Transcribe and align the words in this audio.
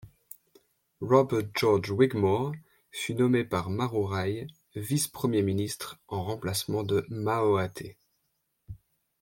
Robert 1.01 1.49
George 1.53 1.91
Wigmore 1.91 2.53
fut 2.89 3.13
nommé 3.13 3.43
par 3.43 3.69
Marurai 3.69 4.47
Vice-Premier 4.73 5.43
Ministre 5.43 5.99
en 6.07 6.23
remplacement 6.23 6.81
de 6.81 7.05
Maoate. 7.11 7.83